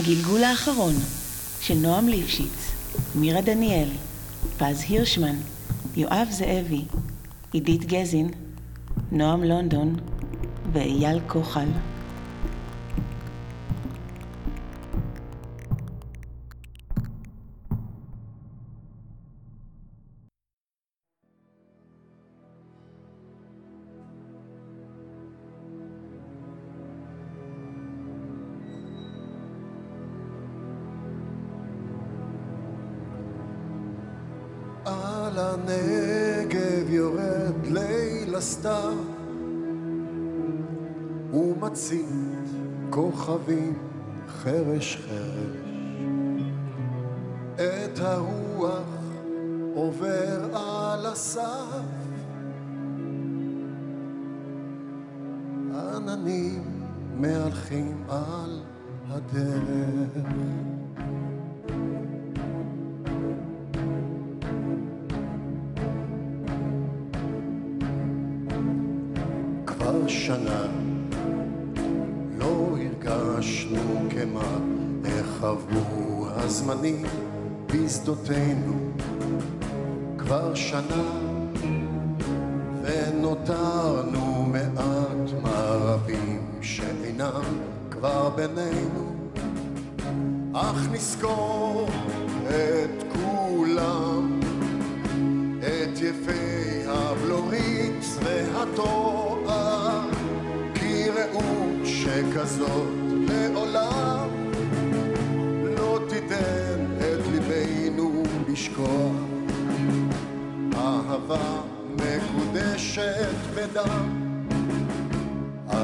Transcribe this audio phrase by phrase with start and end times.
[0.00, 0.94] הגלגול האחרון
[1.60, 2.72] של נועם ליפשיץ,
[3.14, 3.88] מירה דניאל,
[4.58, 5.36] פז הירשמן,
[5.96, 6.84] יואב זאבי,
[7.52, 8.30] עידית גזין,
[9.12, 9.96] נועם לונדון
[10.72, 11.68] ואייל כוחל.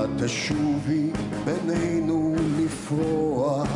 [0.06, 1.12] את תשובי
[1.46, 3.68] בינינו לפרוח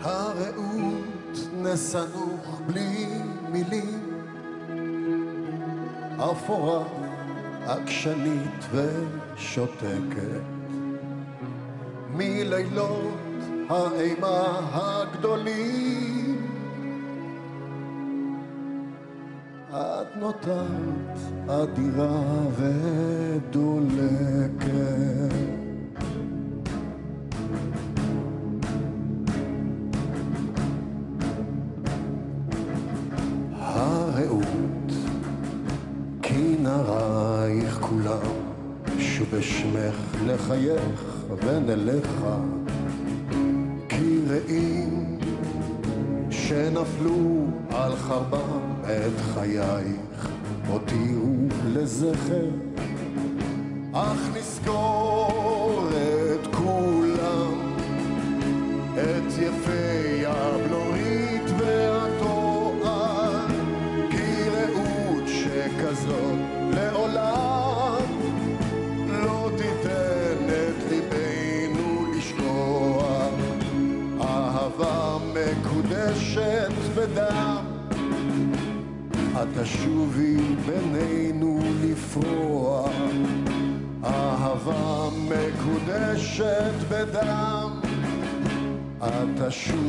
[0.00, 3.07] הרעות נסנוך בלי
[6.49, 6.83] אפורה
[7.67, 10.41] עקשנית ושותקת.
[12.13, 13.13] מלילות
[13.69, 16.47] האימה הגדולים
[19.69, 21.17] את נותרת
[21.47, 22.21] אדירה
[23.49, 24.09] ודולקת
[40.49, 42.37] לחייך ונלכה
[43.89, 45.17] כי רעים
[46.29, 50.29] שנפלו על חרבם את חייך.
[50.67, 51.35] הותירו
[51.73, 52.68] לזכר
[89.51, 89.88] shoe.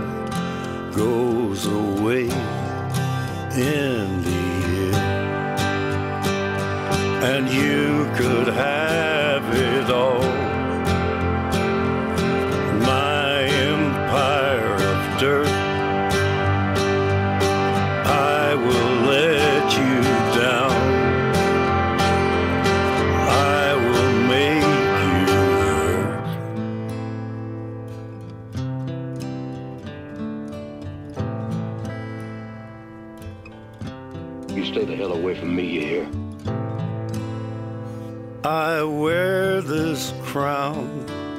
[0.95, 2.29] goes away in
[3.53, 4.25] the end.
[7.23, 8.90] And you could have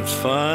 [0.00, 0.49] it's fine.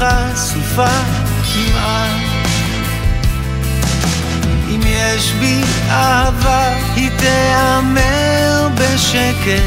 [0.00, 0.86] חשופה
[1.52, 2.20] כמעט.
[4.68, 9.62] אם יש בי אהבה, היא תיאמר בשקט.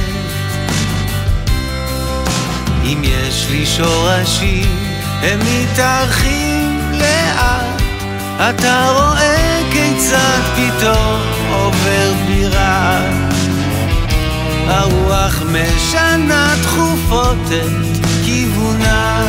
[2.83, 4.77] אם יש לי שורשים,
[5.21, 7.81] הם מתארחים לאט.
[8.49, 13.01] אתה רואה כיצד פתאום עובר בירה
[14.67, 19.27] הרוח משנה תכופות את כיוונה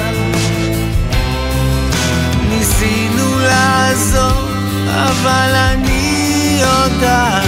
[3.55, 4.49] לעזור,
[4.95, 7.45] אבל אני יודעת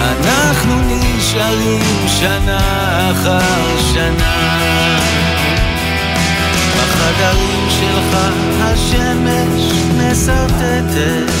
[0.00, 2.58] אנחנו נשארים שנה
[3.10, 4.98] אחר שנה.
[6.76, 8.18] בחדרים שלך
[8.60, 11.32] השמש משרטטת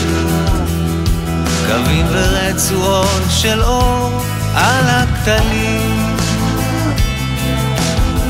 [1.66, 4.22] קווים ורצועות של אור
[4.54, 6.16] על הכתלים.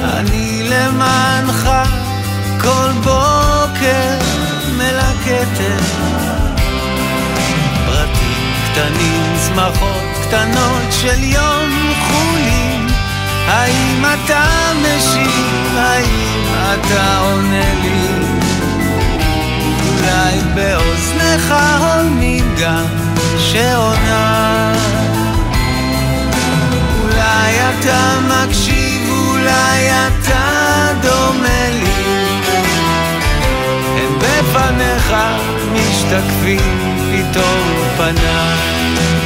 [0.04, 1.68] אני למענך
[2.61, 3.55] כל בוקר
[4.76, 5.83] מלקטת
[7.87, 12.87] פרטים קטנים, צמחות קטנות של יום חולין
[13.47, 15.76] האם אתה משיב?
[15.76, 18.06] האם אתה עונה לי?
[19.88, 22.87] אולי באוזניך הולמים גם
[23.38, 24.73] שעונה
[27.02, 30.47] אולי אתה מקשיב, אולי אתה
[31.02, 31.65] דומה
[34.56, 35.14] הם בפניך
[35.72, 36.78] משתקפים
[37.12, 39.25] פתאום פניי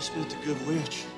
[0.00, 1.09] just met the good witch.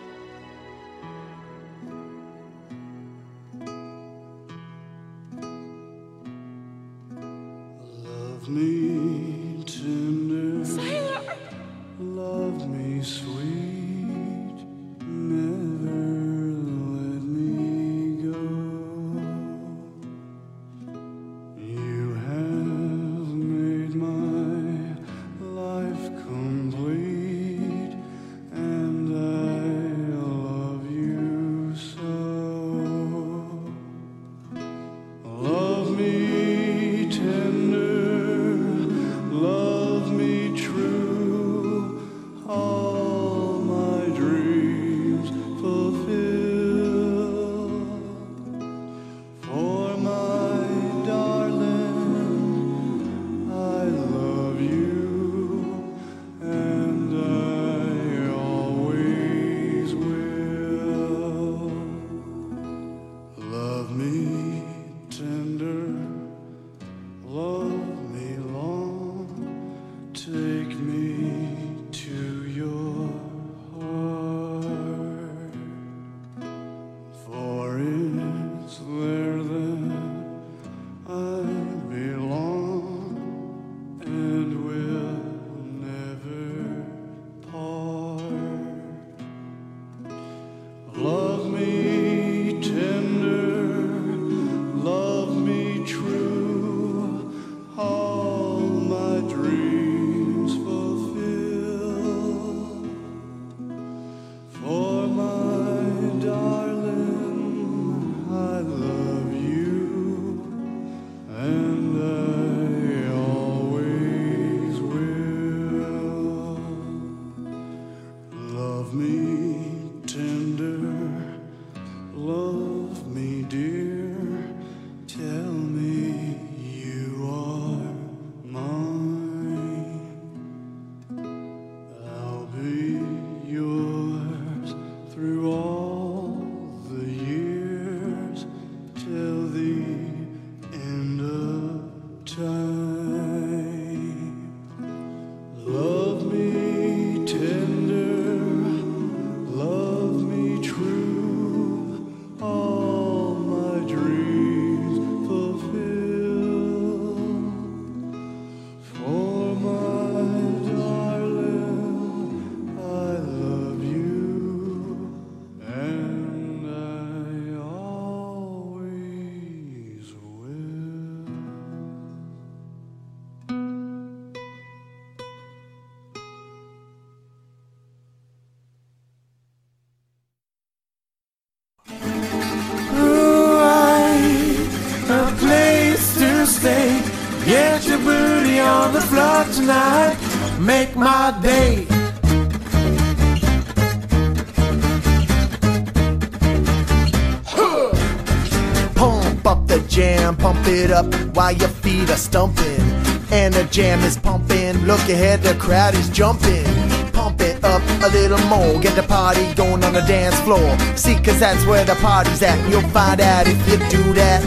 [206.12, 206.64] Is jumping.
[207.12, 210.79] Pump it up a little more, get the party going on the dance floor.
[210.96, 214.42] See, cause that's where the party's at, you'll find out if you do that.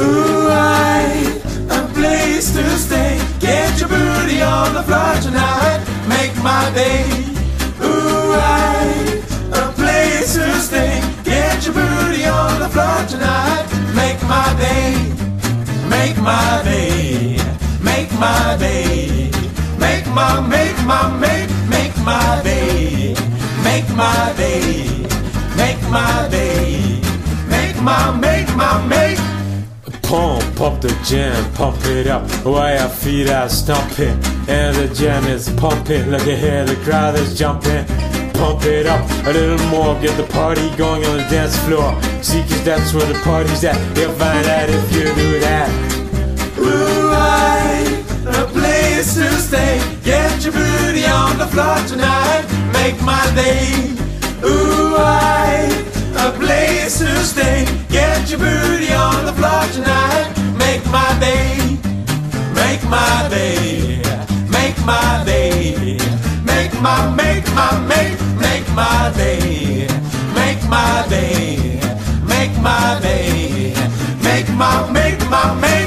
[0.00, 3.20] Ooh, right, a place to stay.
[3.40, 5.80] Get your booty on the floor tonight.
[6.08, 7.04] Make my day.
[7.82, 11.00] Ooh, right, a place to stay.
[11.24, 13.66] Get your booty on the floor tonight.
[13.94, 14.94] Make my day.
[15.88, 17.38] Make my day.
[17.82, 19.43] Make my day.
[19.84, 23.14] Make my, make my, make, make my day.
[23.62, 25.06] Make my day.
[25.60, 27.00] Make my day.
[27.48, 29.18] Make my, make my, make.
[30.02, 34.16] Pump up the jam, pump it up while your feet are stomping.
[34.48, 37.84] And the jam is pumping, look at here, the crowd is jumping.
[38.40, 41.92] Pump it up a little more, get the party going on the dance floor.
[42.22, 43.76] See, cause that's where the party's at.
[43.98, 45.68] You'll find out if you do that.
[46.58, 47.83] Ooh, a
[48.94, 49.80] place to stay.
[50.04, 52.44] Get your booty on the floor tonight.
[52.72, 53.74] Make my day.
[54.44, 55.84] Ooh, right,
[56.16, 57.66] a place to stay.
[57.88, 60.26] Get your booty on the floor tonight.
[60.58, 61.78] Make my day.
[62.54, 64.00] Make my day.
[64.48, 65.98] Make my day.
[66.44, 69.88] Make my, make my, make, make my day.
[70.34, 71.80] Make my day.
[72.26, 73.74] Make my day.
[74.22, 75.83] Make my, make my, make.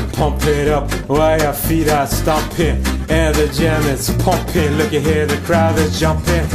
[0.00, 2.84] Jam, pump it up while your feet are stomping.
[3.08, 4.72] And the jam is pumping.
[4.76, 6.46] Look at here, the crowd is jumping.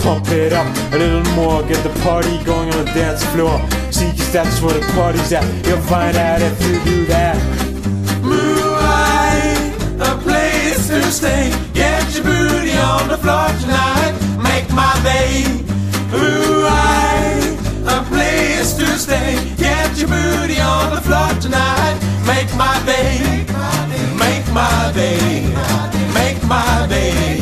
[0.00, 3.60] Pump it up a little more, get the party going on the dance floor.
[3.90, 5.44] See, 'cause that's where the party's at.
[5.66, 7.36] You'll find out if you do that.
[8.22, 11.52] Moonlight, a place to stay.
[11.72, 14.14] Get your booty on the floor tonight.
[14.38, 15.46] Make my day.
[16.10, 19.51] Moonlight, a place to stay.
[19.92, 22.00] Get your booty on the floor tonight.
[22.26, 23.44] Make my day.
[24.16, 25.44] Make my day.
[26.14, 27.38] Make my day.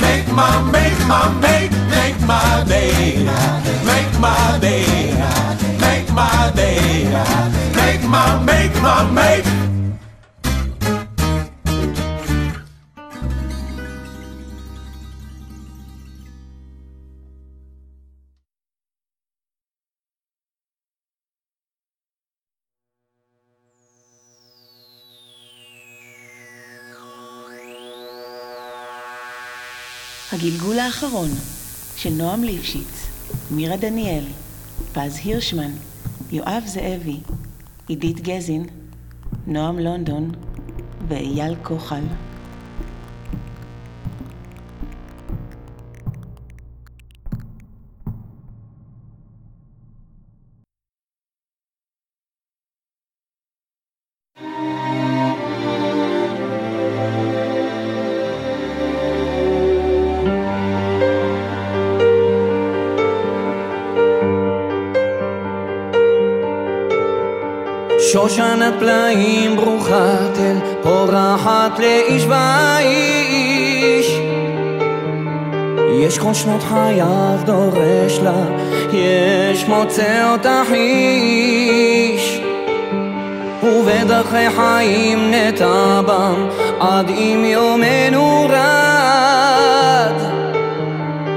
[0.00, 3.24] Make my, make my, make, make my day.
[3.84, 4.86] Make my day.
[5.80, 7.02] Make my day.
[7.74, 9.61] Make my, make my, make.
[30.42, 31.28] הגלגול האחרון
[31.96, 33.06] של נועם ליפשיץ,
[33.50, 34.24] מירה דניאל,
[34.92, 35.70] פז הירשמן,
[36.32, 37.20] יואב זאבי,
[37.88, 38.66] עידית גזין,
[39.46, 40.30] נועם לונדון
[41.08, 42.02] ואייל כוחל.
[68.12, 74.18] שושנת פלאים ברוכת אל פורחת לאיש ואיש.
[76.00, 78.44] יש כל שנות חייו דורש לה
[78.92, 82.40] יש מוצא אותך איש.
[83.62, 86.48] ובדרכי חיים נטע בם
[86.80, 90.18] עד אם יומנו רד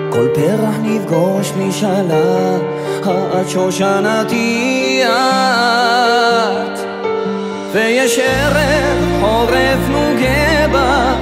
[0.09, 2.57] כל פרח נפגוש משאלה
[3.33, 6.44] עד שושנתי את
[7.75, 11.15] ויש ערב חורף נוגה בה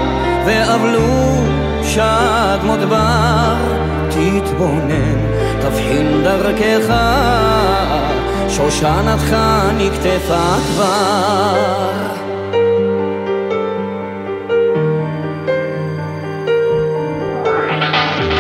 [0.46, 1.44] ואבלו
[1.84, 3.56] שד מודבר
[4.10, 5.18] תתבונן
[5.62, 6.94] תבחין דרכך
[8.50, 9.36] שושנתך
[9.78, 11.94] נקטפה כבר.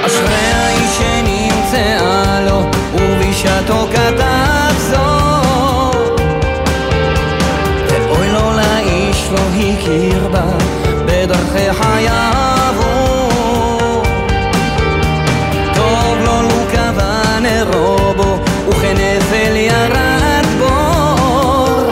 [0.05, 2.61] אשרי האיש שנמצאה לו
[2.93, 4.62] ובשעתו כתב
[9.73, 10.43] הכיר בה
[11.05, 12.75] בדרכי חייו.
[15.75, 21.89] טוב לו לו קבע נרו בו וכנפל ירד בור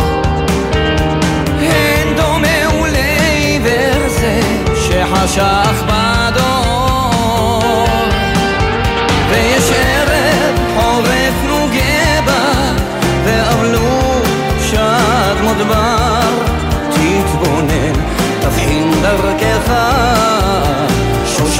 [1.61, 4.41] אין דומה לעיוור זה
[4.75, 5.83] שחשך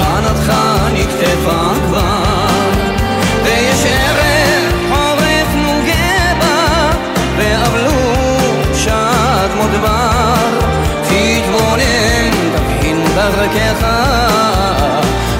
[0.01, 0.53] שושנתך
[0.93, 2.69] נקטפה כבר.
[3.43, 6.91] ויש ערב חורף נוגה בה
[7.37, 7.91] ואבלו
[8.75, 10.59] שד מודבר
[11.03, 13.87] תתבונן תבחין דרכך.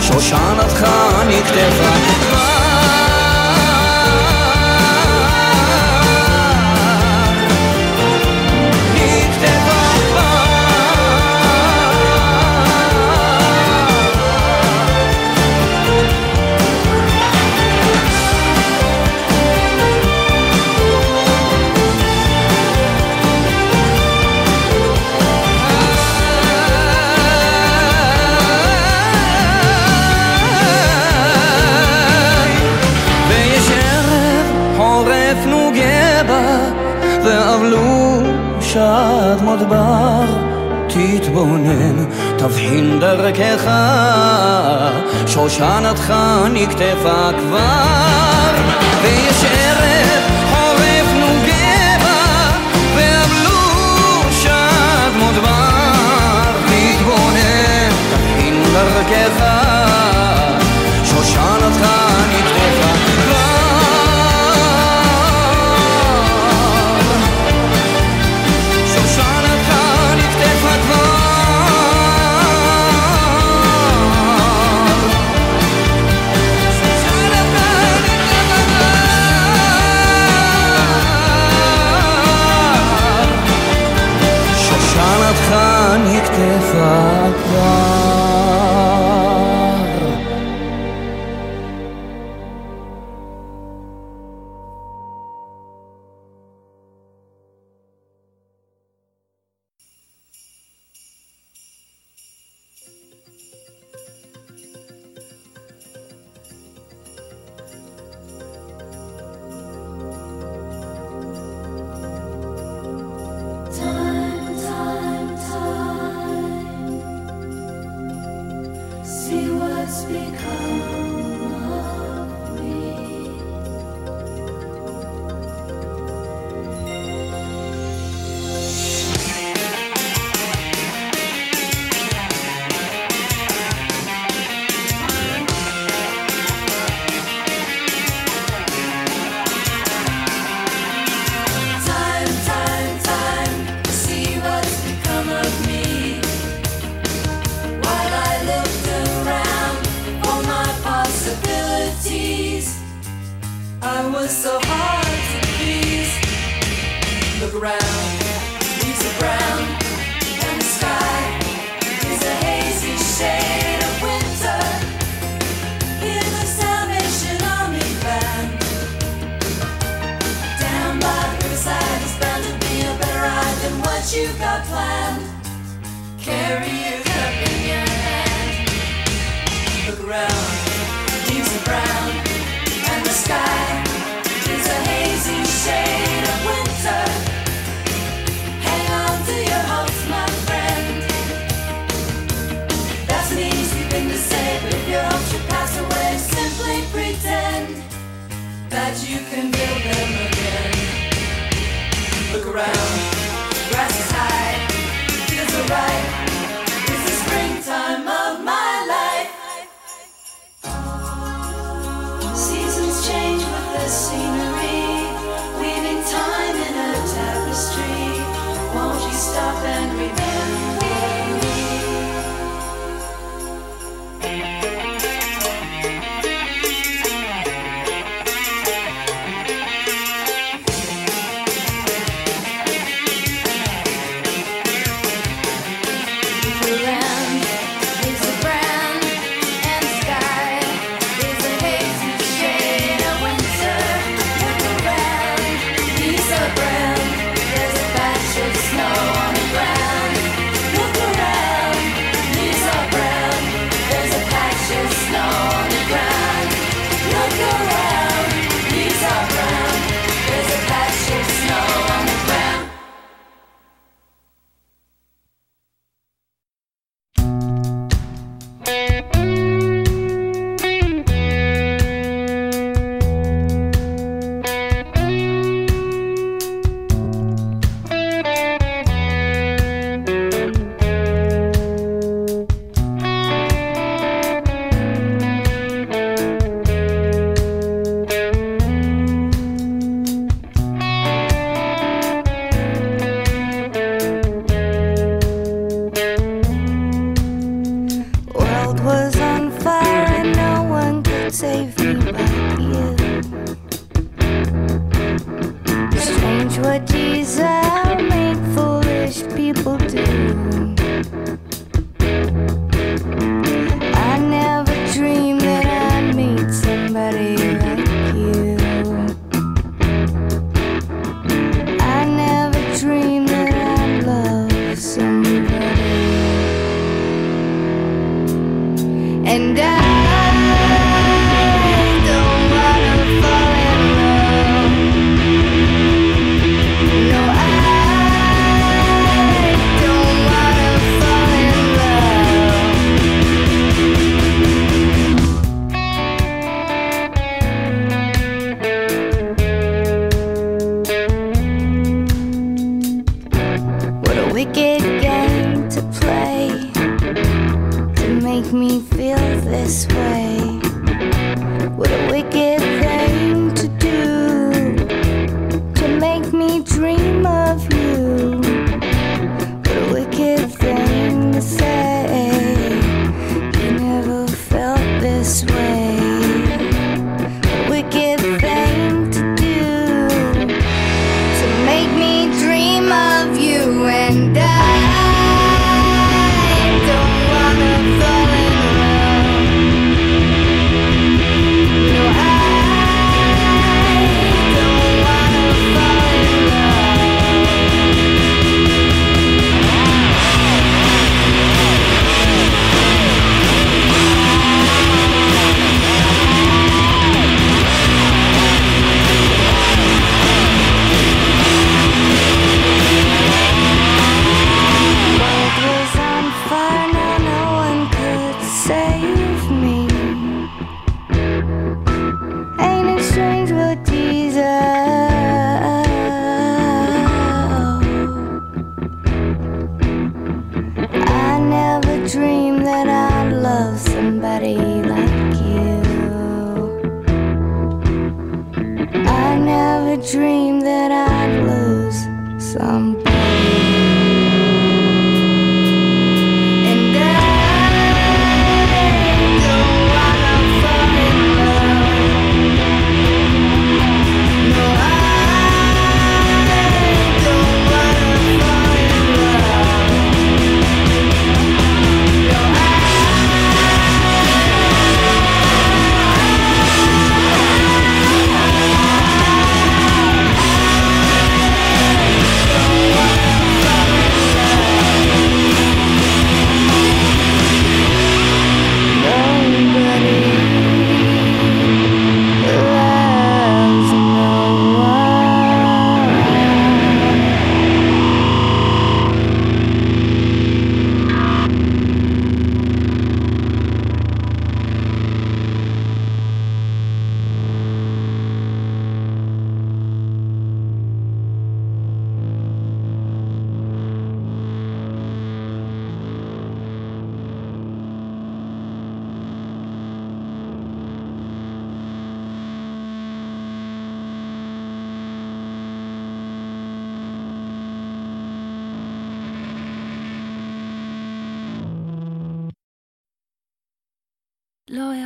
[0.02, 0.88] שושנתך
[1.28, 2.21] נקטפה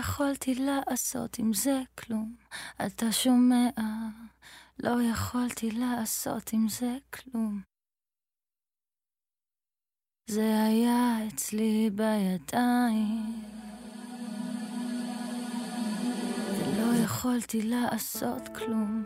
[0.05, 2.35] יכולתי לעשות עם זה כלום,
[2.85, 3.69] אתה שומע?
[4.79, 7.61] לא יכולתי לעשות עם זה כלום.
[10.29, 13.43] זה היה אצלי בידיים,
[16.49, 19.03] ולא יכולתי לעשות כלום.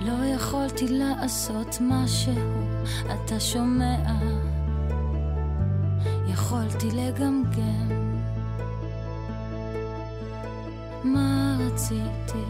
[0.00, 2.34] לא יכולתי לעשות משהו,
[3.06, 4.51] אתה שומע?
[6.26, 7.88] יכולתי לגמגם.
[11.04, 12.44] מה רציתי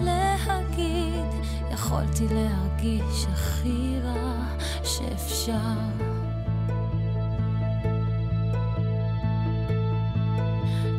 [0.00, 1.44] להגיד?
[1.72, 5.74] יכולתי להרגיש הכי רע שאפשר.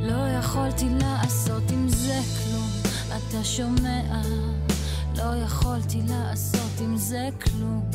[0.02, 2.70] לא יכולתי לעשות עם זה כלום,
[3.08, 4.22] אתה שומע?
[5.18, 7.90] לא יכולתי לעשות עם זה כלום.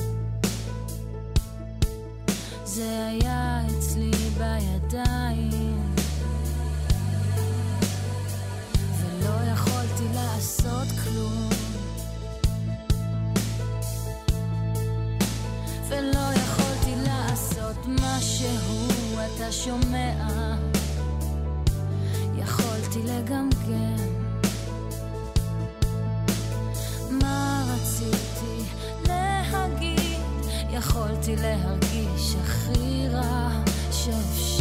[2.65, 5.95] זה היה אצלי בידיים,
[9.01, 11.49] ולא יכולתי לעשות כלום.
[15.89, 18.89] ולא יכולתי לעשות משהו,
[19.27, 20.55] אתה שומע?
[22.37, 23.97] יכולתי לגמגם.
[27.11, 28.65] מה רציתי
[29.09, 30.21] להגיד?
[30.71, 33.70] יכולתי להרגיש הכי רע
[34.13, 34.60] of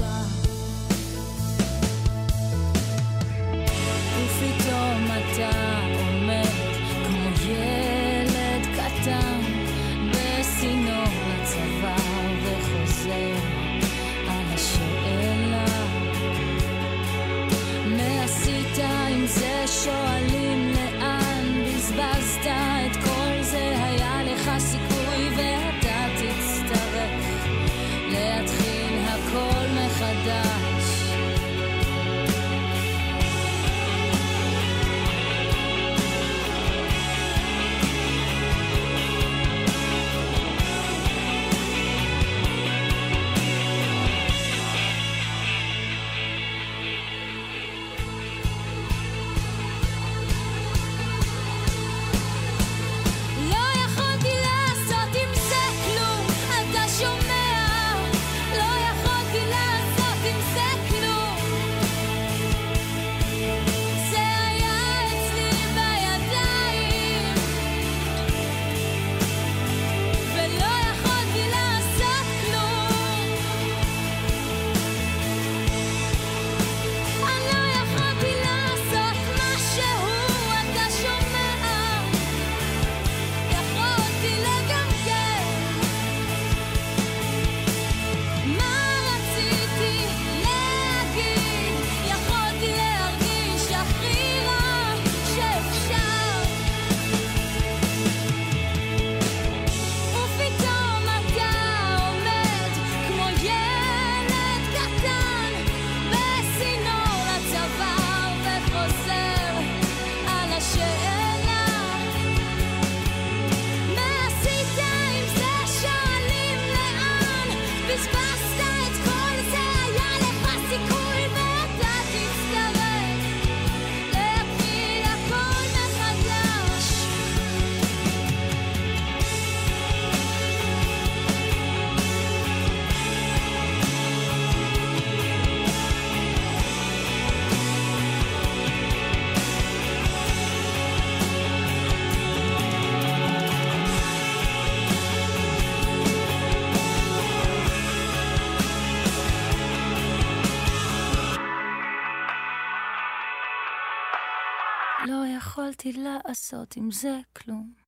[155.07, 157.85] לא יכולתי לעשות עם זה כלום.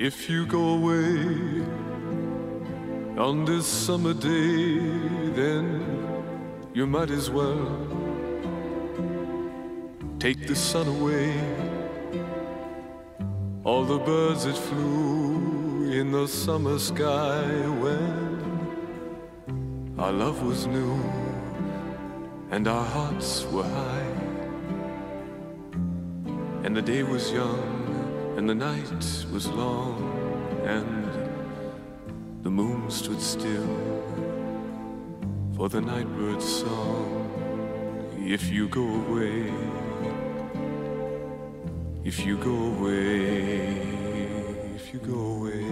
[0.00, 1.66] If you go away
[3.18, 4.78] on this summer day,
[5.34, 5.64] then
[6.72, 8.01] you might as well
[10.23, 11.33] take the sun away.
[13.65, 17.43] All the birds that flew in the summer sky
[17.83, 18.39] when
[19.99, 20.97] our love was new
[22.51, 24.13] and our hearts were high,
[26.63, 27.73] and the day was young
[28.37, 29.03] and the night
[29.33, 29.97] was long,
[30.63, 31.05] and
[32.43, 33.75] the moon stood still
[35.53, 37.19] for the nightbird's song.
[38.17, 39.51] If you go away,
[42.03, 43.77] if you go away,
[44.75, 45.65] if you go away.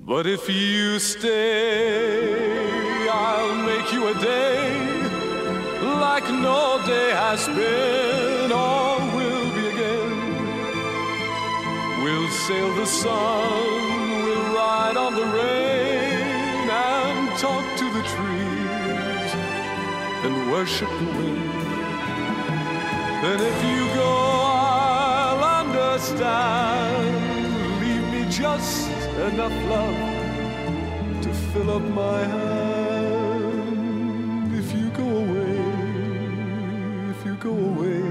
[0.00, 2.28] But if you stay,
[3.08, 4.84] I'll make you a day
[6.00, 10.12] like no day has been or will be again.
[12.02, 13.83] We'll sail the sun,
[20.54, 21.52] worship the wind.
[23.22, 24.10] Then if you go,
[24.70, 27.14] I'll understand.
[27.82, 28.88] Leave me just
[29.30, 30.00] enough love
[31.24, 33.64] to fill up my hand.
[34.62, 35.58] If you go away,
[37.12, 38.04] if you go away,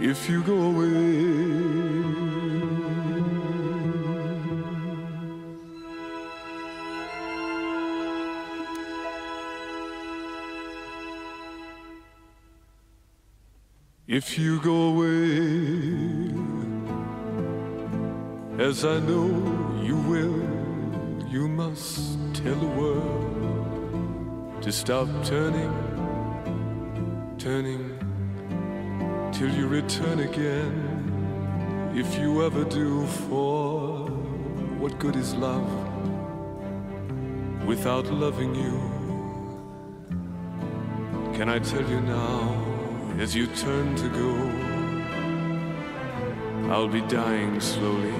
[0.00, 1.79] if you go away.
[14.12, 16.34] If you go away,
[18.58, 19.28] as I know
[19.80, 20.42] you will,
[21.30, 25.72] you must tell the world to stop turning,
[27.38, 27.96] turning
[29.30, 31.92] till you return again.
[31.94, 34.08] If you ever do, for
[34.80, 35.70] what good is love
[37.64, 38.74] without loving you?
[41.32, 42.69] Can I tell you now,
[43.18, 44.32] as you turn to go,
[46.70, 48.14] I'll be dying slowly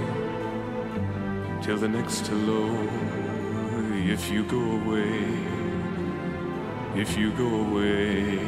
[1.62, 2.66] till the next hello.
[4.14, 5.24] If you go away,
[6.96, 8.38] if you go away,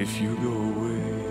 [0.00, 1.22] if you go away.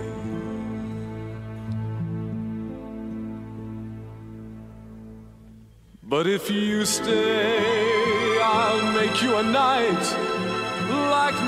[6.02, 10.31] But if you stay, I'll make you a night like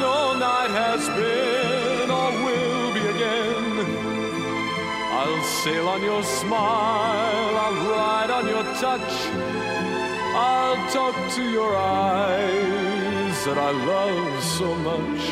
[0.05, 3.65] no night has been or will be again.
[5.19, 9.13] I'll sail on your smile, I'll ride on your touch,
[10.51, 15.23] I'll talk to your eyes that I love so much.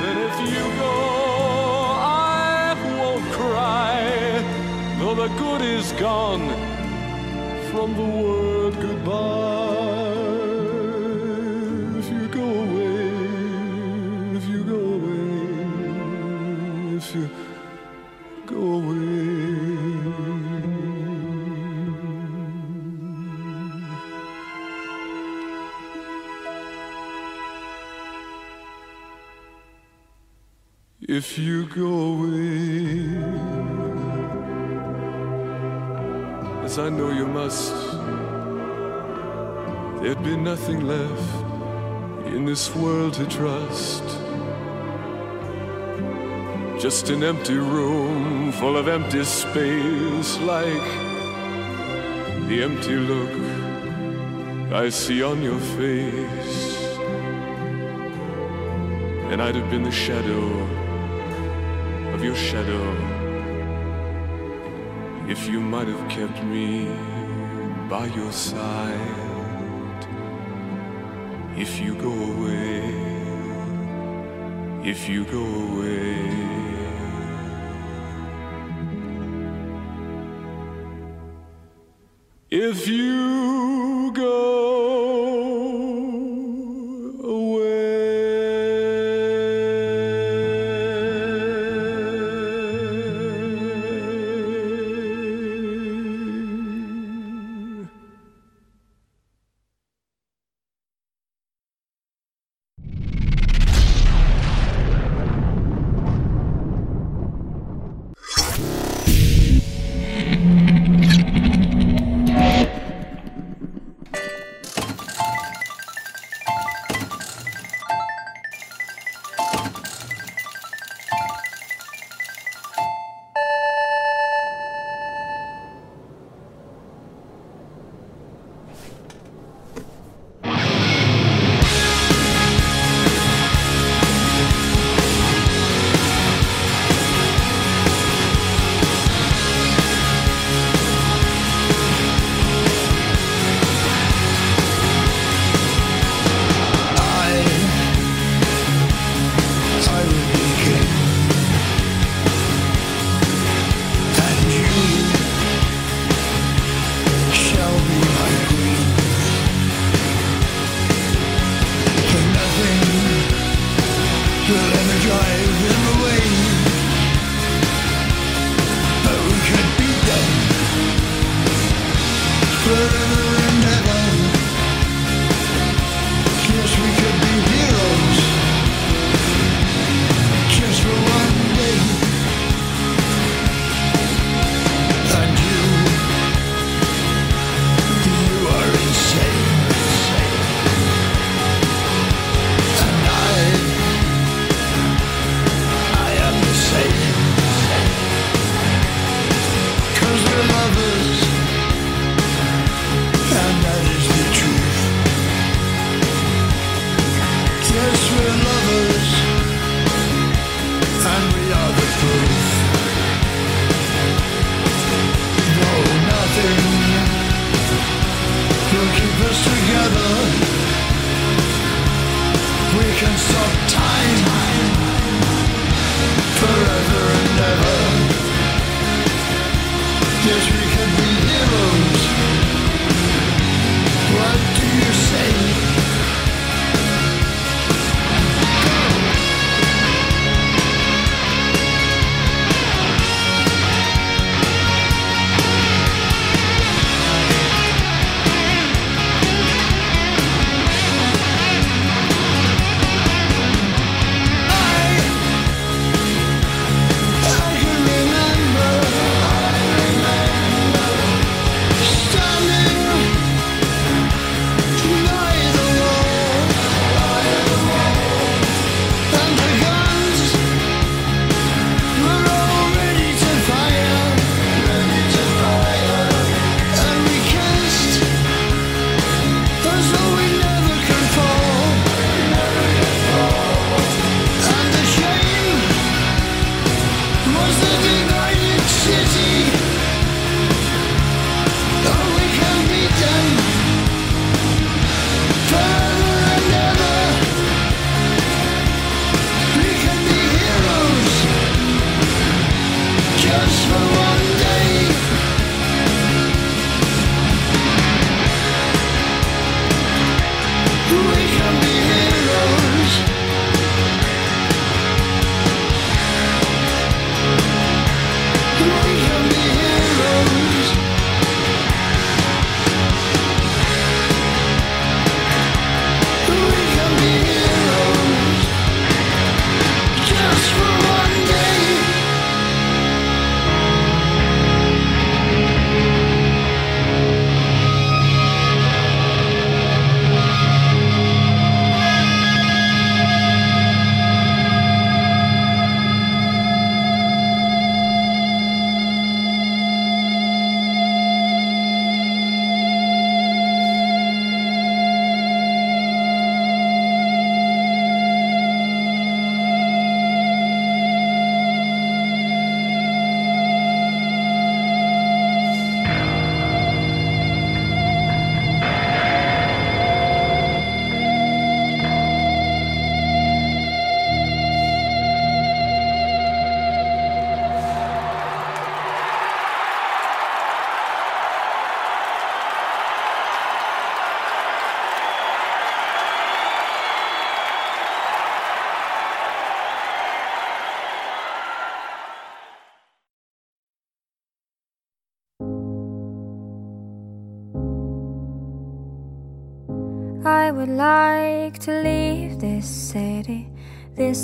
[0.00, 0.96] Then if you go,
[2.56, 3.96] I won't cry,
[4.98, 6.46] though the good is gone
[7.70, 9.77] from the word goodbye.
[31.18, 33.08] If you go away,
[36.64, 37.74] as I know you must,
[40.00, 41.34] there'd be nothing left
[42.34, 44.04] in this world to trust.
[46.80, 50.88] Just an empty room full of empty space, like
[52.48, 53.34] the empty look
[54.72, 56.78] I see on your face.
[59.32, 60.86] And I'd have been the shadow
[62.18, 62.84] of your shadow
[65.28, 66.88] if you might have kept me
[67.88, 69.98] by your side.
[71.56, 72.82] If you go away,
[74.84, 76.18] if you go away.
[82.50, 83.17] If you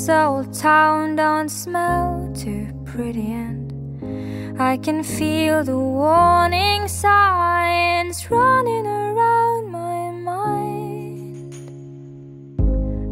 [0.05, 8.87] This old town don't smell too pretty, and I can feel the warning signs running
[8.87, 11.55] around my mind.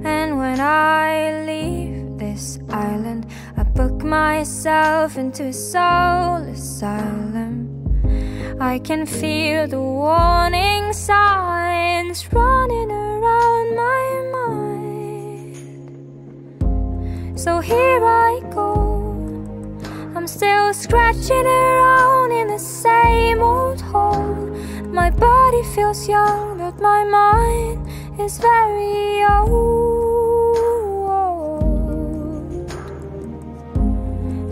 [0.05, 3.27] And when I leave this island,
[3.57, 7.71] I book myself into a soul asylum.
[8.61, 14.32] I can feel the warning signs running around my mind.
[17.43, 19.03] So here I go.
[20.15, 24.47] I'm still scratching around in the same old hole.
[24.87, 27.85] My body feels young, but my mind
[28.21, 29.73] is very old.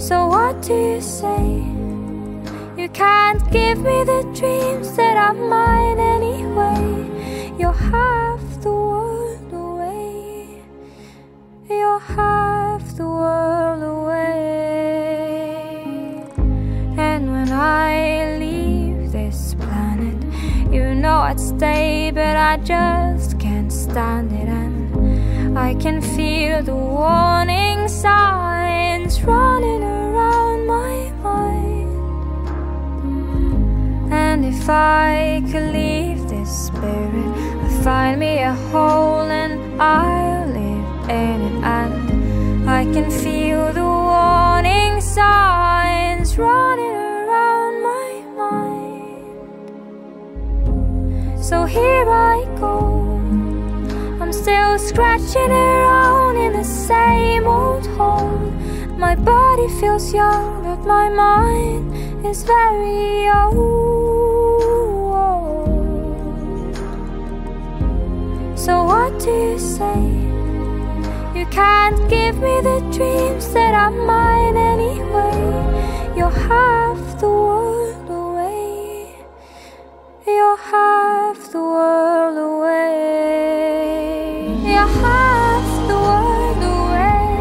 [0.00, 1.62] So what do you say?
[2.76, 6.99] You can't give me the dreams that are mine anyway.
[11.80, 15.32] You're half the world away.
[17.08, 20.18] And when I leave this planet,
[20.70, 24.48] you know I'd stay, but I just can't stand it.
[24.48, 31.92] And I can feel the warning signs running around my mind.
[34.12, 37.32] And if I could leave this spirit,
[37.64, 40.49] I'd find me a hole and I'll
[41.10, 41.64] in it.
[41.64, 49.34] And I can feel the warning signs running around my mind.
[51.42, 52.78] So here I go.
[54.20, 58.38] I'm still scratching around in the same old hole.
[58.96, 63.80] My body feels young, but my mind is very old.
[68.56, 70.29] So what do you say?
[71.50, 76.14] Can't give me the dreams that are mine anyway.
[76.16, 79.16] You're half the world away.
[80.24, 83.26] You're half the world away.
[84.62, 87.32] You're half the world away.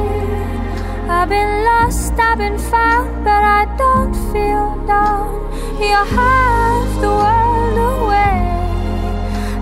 [1.08, 5.54] I've been lost, I've been found, but I don't feel down.
[5.80, 8.42] You're half the world away.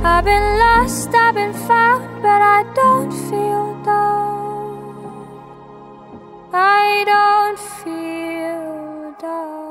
[0.05, 4.36] I've been lost, I've been found, but I don't feel down.
[6.59, 9.66] I don't feel down.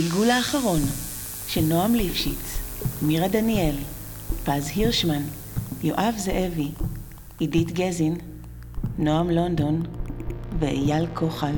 [0.00, 0.80] הגלגול האחרון
[1.48, 2.58] של נועם ליפשיץ,
[3.02, 3.76] מירה דניאל,
[4.44, 5.22] פז הירשמן,
[5.82, 6.68] יואב זאבי,
[7.38, 8.16] עידית גזין,
[8.98, 9.82] נועם לונדון
[10.58, 11.54] ואייל כוחל.